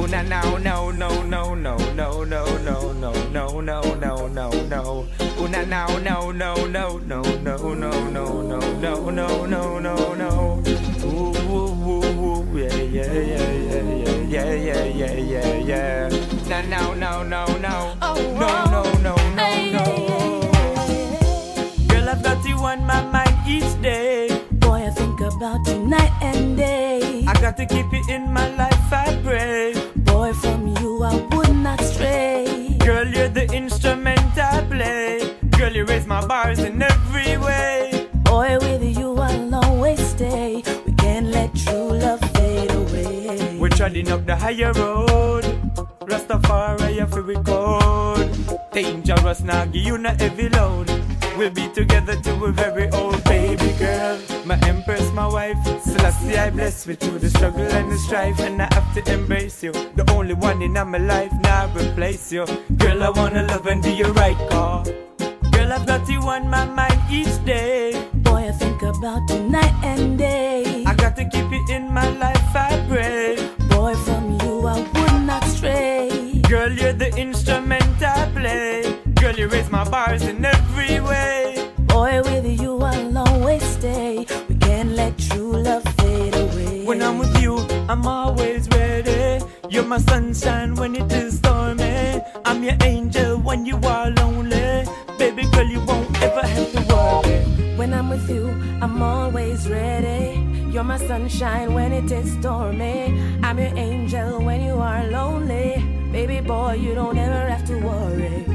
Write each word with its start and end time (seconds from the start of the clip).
Oh 0.00 0.06
na 0.06 0.22
no 0.22 0.58
no 0.58 0.90
no 0.92 1.22
no 1.22 1.54
no 1.54 1.86
no 1.94 2.24
no 2.24 2.24
no 2.24 2.92
no 2.92 3.12
no 3.30 3.60
no 3.60 3.96
no 3.96 4.28
no 4.28 4.50
no. 4.70 5.06
Oh 5.38 5.46
na 5.50 5.62
no 5.64 5.98
no 5.98 6.32
no 6.32 6.54
no 6.66 6.98
no 6.98 7.22
no 7.38 7.56
no 7.74 7.74
no 7.74 8.24
no 8.42 8.60
no 8.78 9.00
no 9.10 9.38
no 9.50 9.78
no 9.78 10.14
no. 10.14 10.62
Ooh 11.04 11.34
ooh 11.50 11.72
ooh 11.88 12.04
ooh 12.24 12.58
yeah 12.58 12.74
yeah 12.74 13.12
yeah 13.12 13.50
yeah 13.62 13.82
yeah 14.28 14.52
yeah 14.54 14.84
yeah 14.84 15.14
yeah 15.32 15.54
yeah. 15.70 16.08
No 16.48 16.58
no 16.62 16.94
no 16.94 17.22
no 17.22 17.46
no 17.58 17.58
no 17.58 17.74
no 17.98 18.14
no 18.18 18.18
no. 18.18 18.38
No, 18.38 18.48
no, 18.64 18.82
no, 19.02 19.02
no, 19.02 19.14
no, 19.36 19.46
no. 19.72 19.84
Girl, 21.88 22.08
I've 22.08 22.22
got 22.22 22.44
you 22.46 22.56
on 22.56 22.84
my 22.86 23.02
mind 23.02 23.34
each 23.46 23.80
day. 23.82 24.28
Boy, 24.52 24.86
I 24.86 24.90
think 24.90 25.20
about 25.20 25.66
you 25.66 25.78
night 25.86 26.12
and 26.22 26.56
day. 26.56 27.24
I 27.26 27.32
got 27.40 27.56
to 27.58 27.66
keep 27.66 27.92
you 27.92 28.02
in 28.08 28.32
my 28.32 28.48
life, 28.56 28.92
I 28.92 29.17
my 36.20 36.26
bars 36.26 36.58
in 36.58 36.82
every 36.82 37.36
way. 37.38 38.08
Boy, 38.24 38.58
with 38.60 38.82
you 38.98 39.14
I'll 39.16 39.54
always 39.54 40.00
stay. 40.00 40.62
We 40.86 40.92
can't 40.94 41.26
let 41.26 41.54
true 41.54 41.90
love 42.04 42.20
fade 42.34 42.72
away. 42.72 43.56
We're 43.58 43.68
treading 43.68 44.10
up 44.10 44.26
the 44.26 44.34
higher 44.34 44.72
road. 44.72 45.44
Rastafari, 46.10 46.98
if 47.02 47.14
we 47.14 47.20
record. 47.20 48.26
Danejarus, 48.74 49.44
now 49.44 49.64
give 49.66 49.86
you 49.88 49.98
not 49.98 50.20
heavy 50.20 50.48
load. 50.48 50.90
We'll 51.36 51.50
be 51.50 51.68
together 51.68 52.16
till 52.20 52.40
we're 52.40 52.50
very 52.52 52.88
old, 52.90 53.22
baby 53.24 53.70
girl. 53.78 54.18
My 54.44 54.58
empress, 54.66 55.12
my 55.12 55.28
wife. 55.28 55.58
Celestia, 55.86 56.46
I 56.46 56.50
bless 56.50 56.86
with 56.86 57.02
you 57.04 57.18
the 57.18 57.30
struggle 57.30 57.68
and 57.78 57.92
the 57.92 57.98
strife. 57.98 58.40
And 58.40 58.60
I 58.60 58.68
have 58.74 58.92
to 58.96 59.12
embrace 59.12 59.62
you. 59.62 59.72
The 59.94 60.04
only 60.10 60.34
one 60.34 60.62
in 60.62 60.72
my 60.72 60.98
life, 60.98 61.32
now 61.42 61.70
replace 61.76 62.32
you. 62.32 62.44
Girl, 62.76 63.04
I 63.04 63.10
wanna 63.10 63.44
love 63.44 63.66
and 63.66 63.80
do 63.80 63.90
you 63.90 64.06
right 64.22 64.38
call. 64.50 64.84
Girl, 65.68 65.80
I've 65.80 65.86
got 65.86 66.08
you 66.08 66.20
on 66.20 66.48
my 66.48 66.64
mind 66.64 66.98
each 67.10 67.44
day. 67.44 67.92
Boy, 68.14 68.48
I 68.48 68.52
think 68.52 68.80
about 68.80 69.28
you 69.28 69.40
night 69.50 69.74
and 69.84 70.16
day. 70.16 70.82
I 70.86 70.94
got 70.94 71.14
to 71.16 71.26
keep 71.26 71.50
you 71.52 71.62
in 71.68 71.92
my 71.92 72.08
life, 72.16 72.56
I 72.56 72.82
pray. 72.88 73.36
Boy, 73.68 73.94
from 73.96 74.40
you 74.40 74.66
I 74.66 74.80
would 74.80 75.26
not 75.26 75.44
stray. 75.44 76.40
Girl, 76.48 76.72
you're 76.72 76.94
the 76.94 77.14
instrument 77.18 78.00
I 78.00 78.30
play. 78.34 78.98
Girl, 79.20 79.34
you 79.36 79.46
raise 79.48 79.70
my 79.70 79.84
bars 79.84 80.22
in 80.22 80.42
every 80.42 81.00
way. 81.00 81.70
Boy, 81.80 82.22
with 82.22 82.46
you 82.46 82.78
I'll 82.78 83.18
always 83.28 83.62
stay. 83.62 84.24
We 84.48 84.54
can't 84.54 84.92
let 84.92 85.18
true 85.18 85.52
love 85.52 85.84
fade 85.98 86.34
away. 86.34 86.86
When 86.86 87.02
I'm 87.02 87.18
with 87.18 87.42
you, 87.42 87.58
I'm 87.90 88.06
always 88.06 88.66
ready. 88.68 89.44
You're 89.68 89.84
my 89.84 89.98
sunshine 89.98 90.76
when 90.76 90.96
it 90.96 91.12
is 91.12 91.36
stormy. 91.36 92.22
I'm 92.46 92.64
your 92.64 92.78
angel 92.82 93.36
when 93.36 93.66
you 93.66 93.76
are 93.84 94.08
lonely. 94.12 94.57
Baby 95.38 95.50
girl, 95.52 95.66
you 95.66 95.80
won't 95.82 96.20
ever 96.20 96.44
have 96.44 96.72
to 96.72 96.80
worry. 96.92 97.76
When 97.76 97.94
I'm 97.94 98.10
with 98.10 98.28
you, 98.28 98.48
I'm 98.82 99.00
always 99.00 99.68
ready. 99.68 100.40
You're 100.72 100.82
my 100.82 100.98
sunshine 100.98 101.74
when 101.74 101.92
it 101.92 102.10
is 102.10 102.32
stormy. 102.32 103.16
I'm 103.44 103.56
your 103.56 103.72
angel 103.78 104.40
when 104.42 104.62
you 104.62 104.74
are 104.80 105.06
lonely. 105.06 105.80
Baby 106.10 106.40
boy, 106.40 106.72
you 106.72 106.92
don't 106.92 107.16
ever 107.16 107.50
have 107.50 107.64
to 107.68 107.78
worry. 107.78 108.46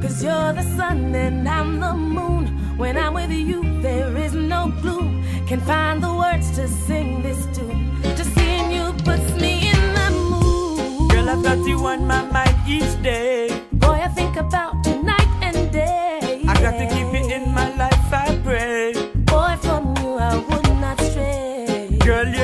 Cause 0.00 0.24
you're 0.24 0.54
the 0.54 0.62
sun 0.78 1.14
and 1.14 1.46
I'm 1.46 1.78
the 1.78 1.92
moon. 1.92 2.46
When 2.78 2.96
I'm 2.96 3.12
with 3.12 3.32
you, 3.32 3.82
there 3.82 4.16
is 4.16 4.32
no 4.32 4.72
gloom. 4.80 5.22
Can 5.46 5.60
find 5.60 6.02
the 6.02 6.14
words 6.14 6.52
to 6.52 6.68
sing 6.68 7.22
this 7.22 7.44
tune. 7.54 8.00
Just 8.16 8.34
seeing 8.34 8.72
you 8.72 8.94
puts 9.04 9.30
me 9.34 9.68
in 9.68 9.82
the 9.92 10.10
mood. 10.30 11.10
Girl, 11.10 11.28
I've 11.28 11.42
got 11.42 11.58
you 11.68 11.76
on 11.84 12.06
my 12.06 12.22
mind 12.24 12.56
each 12.66 13.02
day. 13.02 13.59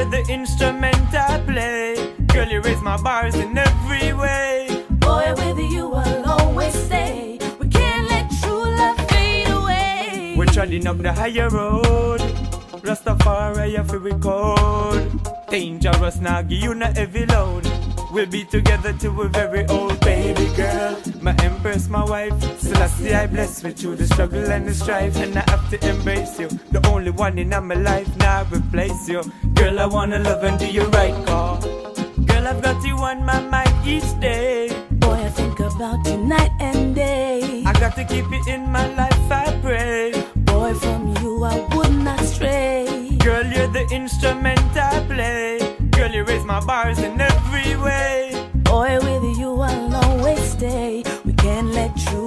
The 0.04 0.24
instrument 0.28 1.12
I 1.14 1.40
play. 1.40 2.14
Girl, 2.26 2.48
you 2.48 2.60
raise 2.60 2.80
my 2.80 2.96
bars 2.96 3.34
in 3.34 3.58
every 3.58 4.12
way. 4.12 4.84
Boy, 4.90 5.34
with 5.36 5.58
you 5.58 5.92
I'll 5.92 6.40
always 6.40 6.74
stay. 6.74 7.38
We 7.58 7.68
can't 7.68 8.08
let 8.08 8.30
true 8.40 8.76
love 8.76 8.98
fade 9.08 9.48
away. 9.48 10.34
We're 10.36 10.46
treading 10.46 10.86
up 10.86 10.98
the 10.98 11.12
higher 11.12 11.48
road. 11.48 12.20
Rastafari, 12.86 13.78
if 13.78 13.90
we 13.90 13.98
record. 13.98 15.02
Danejarus, 15.48 16.20
now 16.20 16.40
give 16.42 16.62
you 16.62 16.74
not 16.74 16.96
heavy 16.96 17.26
load. 17.26 17.66
We'll 18.12 18.26
be 18.26 18.44
together 18.44 18.92
till 18.92 19.14
we're 19.16 19.28
very 19.28 19.66
old, 19.66 19.98
baby 20.00 20.46
girl. 20.56 20.96
My 21.20 21.34
empress, 21.42 21.88
my 21.88 22.04
wife. 22.04 22.32
Celestia, 22.60 23.22
I 23.22 23.26
bless 23.26 23.62
with 23.64 23.82
you 23.82 23.96
the 23.96 24.06
struggle 24.06 24.50
and 24.52 24.66
the 24.68 24.74
strife. 24.74 25.16
And 25.16 25.36
I 25.36 25.44
have 25.50 25.68
to 25.70 25.88
embrace 25.88 26.38
you. 26.38 26.48
The 26.70 26.86
only 26.88 27.10
one 27.10 27.38
in 27.38 27.48
my 27.48 27.74
life, 27.74 28.08
now 28.18 28.46
replace 28.52 29.08
you. 29.08 29.22
Girl, 29.56 29.78
I 29.80 29.86
wanna 29.86 30.18
love 30.18 30.44
and 30.44 30.58
do 30.58 30.66
you 30.66 30.84
right 30.98 31.14
call. 31.26 31.58
Girl, 32.28 32.46
I've 32.46 32.62
got 32.62 32.84
you 32.84 32.96
on 32.96 33.24
my 33.24 33.40
mind 33.40 33.74
each 33.84 34.08
day. 34.20 34.68
Boy, 34.92 35.14
I 35.14 35.28
think 35.30 35.58
about 35.60 36.06
you 36.06 36.18
night 36.18 36.52
and 36.60 36.94
day. 36.94 37.62
I 37.66 37.72
got 37.80 37.94
to 37.96 38.04
keep 38.04 38.26
you 38.30 38.42
in 38.46 38.70
my 38.70 38.86
life, 38.94 39.30
I 39.30 39.58
pray. 39.62 40.12
Boy, 40.36 40.74
from 40.74 41.16
you 41.20 41.44
I 41.44 41.56
would 41.74 41.92
not 41.92 42.20
stray. 42.20 43.16
Girl, 43.18 43.44
you're 43.44 43.72
the 43.78 43.86
instrument 43.92 44.60
I 44.76 45.04
play. 45.08 45.76
Girl, 45.90 46.10
you 46.10 46.24
raise 46.24 46.44
my 46.44 46.60
bars 46.64 46.98
in 46.98 47.20
every 47.20 47.76
way. 47.76 48.48
Boy, 48.54 48.98
with 49.00 49.38
you 49.38 49.60
I'll 49.60 49.94
always 50.04 50.42
stay. 50.52 51.02
We 51.24 51.32
can't 51.32 51.68
let 51.68 51.96
true 51.96 52.25